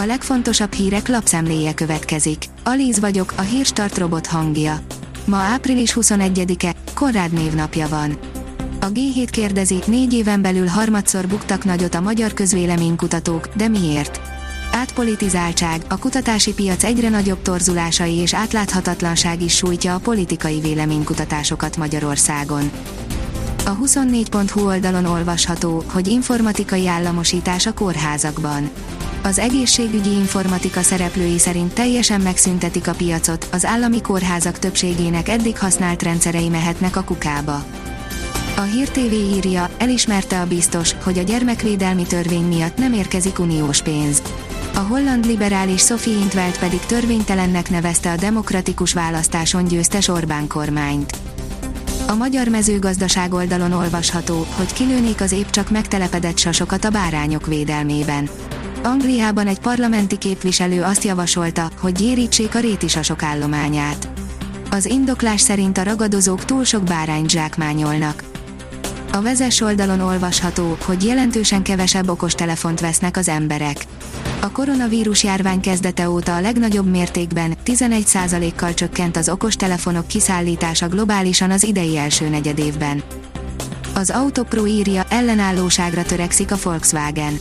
A 0.00 0.04
legfontosabb 0.06 0.72
hírek 0.72 1.08
lapszemléje 1.08 1.74
következik. 1.74 2.44
Alíz 2.64 3.00
vagyok, 3.00 3.32
a 3.36 3.40
hírstart 3.40 3.98
robot 3.98 4.26
hangja. 4.26 4.80
Ma 5.24 5.36
április 5.36 5.96
21-e, 6.00 6.74
Konrád 6.94 7.32
névnapja 7.32 7.88
van. 7.88 8.18
A 8.80 8.86
G7 8.86 9.28
kérdezi, 9.30 9.78
négy 9.86 10.12
éven 10.12 10.42
belül 10.42 10.66
harmadszor 10.66 11.26
buktak 11.26 11.64
nagyot 11.64 11.94
a 11.94 12.00
magyar 12.00 12.34
közvéleménykutatók, 12.34 13.48
de 13.56 13.68
miért? 13.68 14.20
Átpolitizáltság, 14.72 15.82
a 15.88 15.98
kutatási 15.98 16.54
piac 16.54 16.84
egyre 16.84 17.08
nagyobb 17.08 17.42
torzulásai 17.42 18.14
és 18.14 18.34
átláthatatlanság 18.34 19.42
is 19.42 19.56
sújtja 19.56 19.94
a 19.94 19.98
politikai 19.98 20.60
véleménykutatásokat 20.60 21.76
Magyarországon. 21.76 22.70
A 23.64 23.76
24.hu 23.76 24.66
oldalon 24.66 25.04
olvasható, 25.04 25.84
hogy 25.92 26.08
informatikai 26.08 26.88
államosítás 26.88 27.66
a 27.66 27.74
kórházakban. 27.74 28.70
Az 29.28 29.38
egészségügyi 29.38 30.10
informatika 30.10 30.82
szereplői 30.82 31.38
szerint 31.38 31.74
teljesen 31.74 32.20
megszüntetik 32.20 32.88
a 32.88 32.92
piacot, 32.92 33.48
az 33.52 33.64
állami 33.64 34.00
kórházak 34.00 34.58
többségének 34.58 35.28
eddig 35.28 35.58
használt 35.58 36.02
rendszerei 36.02 36.48
mehetnek 36.48 36.96
a 36.96 37.02
kukába. 37.02 37.64
A 38.56 38.60
Hír 38.60 38.88
TV 38.88 39.12
írja, 39.12 39.70
elismerte 39.78 40.40
a 40.40 40.46
biztos, 40.46 40.94
hogy 41.02 41.18
a 41.18 41.22
gyermekvédelmi 41.22 42.02
törvény 42.02 42.44
miatt 42.44 42.76
nem 42.76 42.92
érkezik 42.92 43.38
uniós 43.38 43.82
pénz. 43.82 44.22
A 44.74 44.78
holland 44.78 45.26
liberális 45.26 45.80
Sophie 45.80 46.18
Intveld 46.18 46.58
pedig 46.58 46.80
törvénytelennek 46.80 47.70
nevezte 47.70 48.10
a 48.10 48.16
demokratikus 48.16 48.92
választáson 48.92 49.64
győztes 49.64 50.08
Orbán 50.08 50.46
kormányt. 50.46 51.16
A 52.06 52.14
magyar 52.14 52.48
mezőgazdaság 52.48 53.32
oldalon 53.32 53.72
olvasható, 53.72 54.46
hogy 54.56 54.72
kilőnék 54.72 55.20
az 55.20 55.32
épp 55.32 55.50
csak 55.50 55.70
megtelepedett 55.70 56.38
sasokat 56.38 56.84
a 56.84 56.90
bárányok 56.90 57.46
védelmében. 57.46 58.28
Angliában 58.82 59.46
egy 59.46 59.58
parlamenti 59.58 60.18
képviselő 60.18 60.82
azt 60.82 61.04
javasolta, 61.04 61.70
hogy 61.80 61.92
gyérítsék 61.92 62.54
a 62.54 62.60
rétisasok 62.60 63.22
állományát. 63.22 64.08
Az 64.70 64.86
indoklás 64.86 65.40
szerint 65.40 65.78
a 65.78 65.82
ragadozók 65.82 66.44
túl 66.44 66.64
sok 66.64 66.82
bárányt 66.82 67.30
zsákmányolnak. 67.30 68.22
A 69.12 69.22
vezes 69.22 69.60
oldalon 69.60 70.00
olvasható, 70.00 70.76
hogy 70.84 71.04
jelentősen 71.04 71.62
kevesebb 71.62 72.08
okostelefont 72.08 72.80
vesznek 72.80 73.16
az 73.16 73.28
emberek. 73.28 73.76
A 74.40 74.50
koronavírus 74.50 75.24
járvány 75.24 75.60
kezdete 75.60 76.10
óta 76.10 76.36
a 76.36 76.40
legnagyobb 76.40 76.90
mértékben, 76.90 77.54
11%-kal 77.64 78.74
csökkent 78.74 79.16
az 79.16 79.28
okostelefonok 79.28 80.06
kiszállítása 80.06 80.88
globálisan 80.88 81.50
az 81.50 81.64
idei 81.64 81.96
első 81.96 82.28
negyedévben. 82.28 83.02
Az 83.94 84.10
Autopro 84.10 84.66
írja, 84.66 85.06
ellenállóságra 85.08 86.02
törekszik 86.02 86.52
a 86.52 86.56
Volkswagen. 86.62 87.38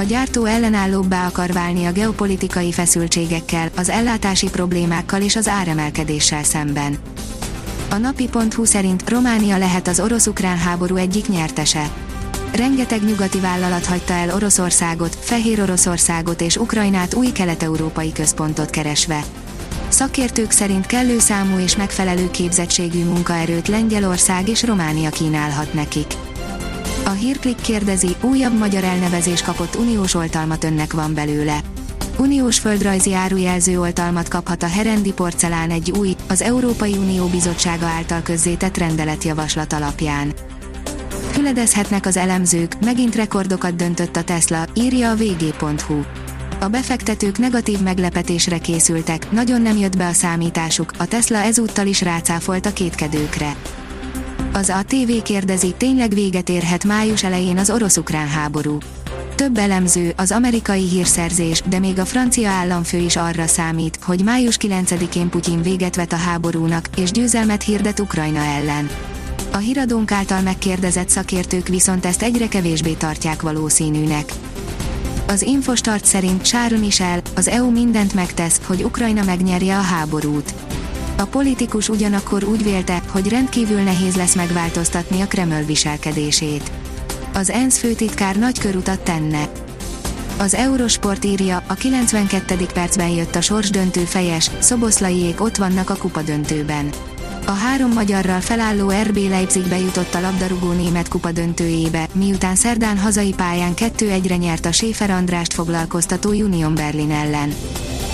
A 0.00 0.02
gyártó 0.02 0.44
ellenállóbbá 0.44 1.26
akar 1.26 1.52
válni 1.52 1.84
a 1.84 1.92
geopolitikai 1.92 2.72
feszültségekkel, 2.72 3.70
az 3.76 3.88
ellátási 3.88 4.50
problémákkal 4.50 5.22
és 5.22 5.36
az 5.36 5.48
áremelkedéssel 5.48 6.42
szemben. 6.42 6.98
A 7.90 7.96
napi.hu 7.96 8.64
szerint 8.64 9.10
Románia 9.10 9.58
lehet 9.58 9.88
az 9.88 10.00
orosz-ukrán 10.00 10.58
háború 10.58 10.96
egyik 10.96 11.28
nyertese. 11.28 11.90
Rengeteg 12.54 13.04
nyugati 13.04 13.38
vállalat 13.40 13.86
hagyta 13.86 14.12
el 14.12 14.34
Oroszországot, 14.34 15.16
Fehér 15.20 15.60
Oroszországot 15.60 16.40
és 16.40 16.56
Ukrajnát 16.56 17.14
új 17.14 17.32
kelet-európai 17.32 18.12
központot 18.12 18.70
keresve. 18.70 19.24
Szakértők 19.88 20.50
szerint 20.50 20.86
kellő 20.86 21.18
számú 21.18 21.58
és 21.58 21.76
megfelelő 21.76 22.30
képzettségű 22.30 23.04
munkaerőt 23.04 23.68
Lengyelország 23.68 24.48
és 24.48 24.62
Románia 24.62 25.10
kínálhat 25.10 25.74
nekik. 25.74 26.06
A 27.10 27.12
hírklik 27.12 27.60
kérdezi, 27.60 28.16
újabb 28.20 28.58
magyar 28.58 28.84
elnevezés 28.84 29.42
kapott 29.42 29.76
uniós 29.76 30.14
oltalmat 30.14 30.64
önnek 30.64 30.92
van 30.92 31.14
belőle. 31.14 31.60
Uniós 32.18 32.58
földrajzi 32.58 33.14
árujelző 33.14 33.80
oltalmat 33.80 34.28
kaphat 34.28 34.62
a 34.62 34.66
Herendi 34.66 35.12
porcelán 35.12 35.70
egy 35.70 35.90
új, 35.90 36.16
az 36.28 36.42
Európai 36.42 36.92
Unió 36.92 37.26
Bizottsága 37.26 37.86
által 37.86 38.22
közzétett 38.22 38.76
rendeletjavaslat 38.76 39.72
alapján. 39.72 40.32
Füledezhetnek 41.30 42.06
az 42.06 42.16
elemzők, 42.16 42.80
megint 42.84 43.14
rekordokat 43.14 43.76
döntött 43.76 44.16
a 44.16 44.24
Tesla, 44.24 44.64
írja 44.74 45.10
a 45.10 45.16
vg.hu. 45.16 46.00
A 46.60 46.68
befektetők 46.68 47.38
negatív 47.38 47.80
meglepetésre 47.80 48.58
készültek, 48.58 49.30
nagyon 49.30 49.62
nem 49.62 49.76
jött 49.76 49.96
be 49.96 50.06
a 50.06 50.12
számításuk, 50.12 50.92
a 50.98 51.06
Tesla 51.06 51.38
ezúttal 51.38 51.86
is 51.86 52.00
rácáfolt 52.02 52.66
a 52.66 52.72
kétkedőkre. 52.72 53.56
Az 54.52 54.70
ATV 54.70 55.22
kérdezi, 55.22 55.74
tényleg 55.76 56.14
véget 56.14 56.48
érhet 56.48 56.84
május 56.84 57.24
elején 57.24 57.58
az 57.58 57.70
orosz-ukrán 57.70 58.28
háború. 58.28 58.78
Több 59.34 59.58
elemző, 59.58 60.12
az 60.16 60.32
amerikai 60.32 60.88
hírszerzés, 60.88 61.62
de 61.68 61.78
még 61.78 61.98
a 61.98 62.04
francia 62.04 62.50
államfő 62.50 62.98
is 62.98 63.16
arra 63.16 63.46
számít, 63.46 63.98
hogy 64.02 64.24
május 64.24 64.56
9-én 64.60 65.28
Putyin 65.28 65.62
véget 65.62 65.96
vet 65.96 66.12
a 66.12 66.16
háborúnak, 66.16 66.88
és 66.96 67.10
győzelmet 67.10 67.62
hirdet 67.62 68.00
Ukrajna 68.00 68.40
ellen. 68.40 68.90
A 69.52 69.56
híradónk 69.56 70.12
által 70.12 70.40
megkérdezett 70.40 71.08
szakértők 71.08 71.68
viszont 71.68 72.06
ezt 72.06 72.22
egyre 72.22 72.48
kevésbé 72.48 72.92
tartják 72.92 73.42
valószínűnek. 73.42 74.32
Az 75.26 75.42
Infostart 75.42 76.04
szerint 76.04 76.46
Sáron 76.46 76.84
is 76.84 77.00
el, 77.00 77.20
az 77.36 77.48
EU 77.48 77.70
mindent 77.70 78.14
megtesz, 78.14 78.60
hogy 78.66 78.82
Ukrajna 78.82 79.24
megnyerje 79.24 79.76
a 79.76 79.82
háborút. 79.82 80.54
A 81.20 81.24
politikus 81.24 81.88
ugyanakkor 81.88 82.44
úgy 82.44 82.62
vélte, 82.62 83.02
hogy 83.08 83.28
rendkívül 83.28 83.80
nehéz 83.80 84.16
lesz 84.16 84.34
megváltoztatni 84.34 85.20
a 85.20 85.26
Kreml 85.26 85.62
viselkedését. 85.62 86.70
Az 87.34 87.50
ENSZ 87.50 87.78
főtitkár 87.78 88.36
nagy 88.36 88.58
körutat 88.58 89.00
tenne. 89.00 89.48
Az 90.38 90.54
Eurosport 90.54 91.24
írja, 91.24 91.62
a 91.66 91.74
92. 91.74 92.66
percben 92.74 93.08
jött 93.08 93.34
a 93.34 93.40
sorsdöntő 93.40 94.00
fejes, 94.00 94.50
Szoboszlaiék 94.58 95.40
ott 95.40 95.56
vannak 95.56 95.90
a 95.90 95.96
kupadöntőben. 95.96 96.90
A 97.46 97.50
három 97.50 97.92
magyarral 97.92 98.40
felálló 98.40 98.92
RB 99.02 99.16
Leipzig 99.16 99.68
bejutott 99.68 100.14
a 100.14 100.20
labdarúgó 100.20 100.72
német 100.72 101.08
kupa 101.08 101.32
döntőjébe, 101.32 102.08
miután 102.12 102.54
szerdán 102.54 102.98
hazai 102.98 103.34
pályán 103.34 103.72
2-1-re 103.76 104.36
nyert 104.36 104.66
a 104.66 104.72
Schäfer 104.72 105.10
Andrást 105.10 105.52
foglalkoztató 105.52 106.30
Union 106.30 106.74
Berlin 106.74 107.10
ellen. 107.10 107.52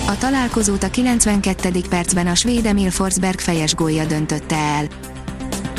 A 0.07 0.17
találkozót 0.17 0.83
a 0.83 0.89
92. 0.89 1.81
percben 1.89 2.27
a 2.27 2.35
svéd 2.35 2.65
Emil 2.65 2.91
Forsberg 2.91 3.39
fejes 3.39 3.75
gólja 3.75 4.05
döntötte 4.05 4.55
el. 4.55 4.87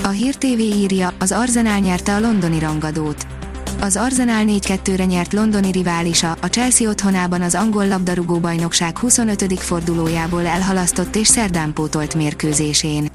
A 0.02 0.08
Hír 0.08 0.34
TV 0.34 0.58
írja, 0.58 1.12
az 1.18 1.32
Arsenal 1.32 1.78
nyerte 1.78 2.14
a 2.14 2.20
londoni 2.20 2.58
rangadót. 2.58 3.26
Az 3.80 3.96
Arsenal 3.96 4.44
4-2-re 4.46 5.04
nyert 5.04 5.32
londoni 5.32 5.70
riválisa, 5.70 6.36
a 6.40 6.46
Chelsea 6.46 6.88
otthonában 6.88 7.42
az 7.42 7.54
angol 7.54 7.88
labdarúgó 7.88 8.38
bajnokság 8.38 8.98
25. 8.98 9.60
fordulójából 9.60 10.46
elhalasztott 10.46 11.16
és 11.16 11.26
szerdán 11.26 11.72
pótolt 11.72 12.14
mérkőzésén. 12.14 13.10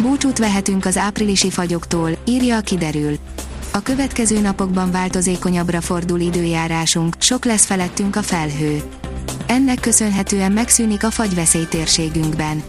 Búcsút 0.00 0.38
vehetünk 0.38 0.84
az 0.84 0.96
áprilisi 0.96 1.50
fagyoktól, 1.50 2.10
írja 2.24 2.56
a 2.56 2.60
kiderül. 2.60 3.16
A 3.72 3.80
következő 3.82 4.40
napokban 4.40 4.90
változékonyabbra 4.90 5.80
fordul 5.80 6.20
időjárásunk, 6.20 7.14
sok 7.18 7.44
lesz 7.44 7.64
felettünk 7.64 8.16
a 8.16 8.22
felhő. 8.22 8.82
Ennek 9.52 9.80
köszönhetően 9.80 10.52
megszűnik 10.52 11.04
a 11.04 11.10
fagyveszély 11.10 11.64
térségünkben. 11.64 12.62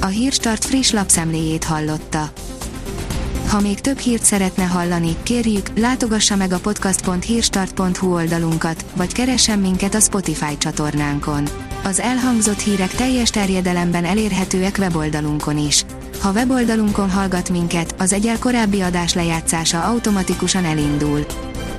A 0.00 0.06
Hírstart 0.06 0.64
friss 0.64 0.90
lapszemléjét 0.90 1.64
hallotta. 1.64 2.30
Ha 3.48 3.60
még 3.60 3.80
több 3.80 3.98
hírt 3.98 4.22
szeretne 4.22 4.64
hallani, 4.64 5.16
kérjük, 5.22 5.78
látogassa 5.78 6.36
meg 6.36 6.52
a 6.52 6.58
podcast.hírstart.hu 6.58 8.14
oldalunkat, 8.14 8.84
vagy 8.96 9.12
keressen 9.12 9.58
minket 9.58 9.94
a 9.94 10.00
Spotify 10.00 10.58
csatornánkon. 10.58 11.48
Az 11.84 12.00
elhangzott 12.00 12.60
hírek 12.60 12.90
teljes 12.90 13.30
terjedelemben 13.30 14.04
elérhetőek 14.04 14.76
weboldalunkon 14.78 15.58
is. 15.58 15.84
Ha 16.20 16.32
weboldalunkon 16.32 17.10
hallgat 17.10 17.50
minket, 17.50 17.94
az 17.98 18.12
egyel 18.12 18.38
korábbi 18.38 18.80
adás 18.80 19.14
lejátszása 19.14 19.84
automatikusan 19.84 20.64
elindul. 20.64 21.26